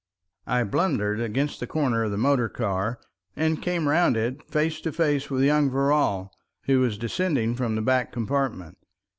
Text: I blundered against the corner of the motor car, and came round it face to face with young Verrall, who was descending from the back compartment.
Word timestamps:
I 0.47 0.63
blundered 0.63 1.19
against 1.19 1.59
the 1.59 1.67
corner 1.67 2.03
of 2.03 2.09
the 2.09 2.17
motor 2.17 2.49
car, 2.49 2.99
and 3.35 3.61
came 3.61 3.87
round 3.87 4.17
it 4.17 4.41
face 4.49 4.81
to 4.81 4.91
face 4.91 5.29
with 5.29 5.43
young 5.43 5.69
Verrall, 5.69 6.31
who 6.63 6.79
was 6.79 6.97
descending 6.97 7.53
from 7.55 7.75
the 7.75 7.83
back 7.83 8.11
compartment. 8.11 8.79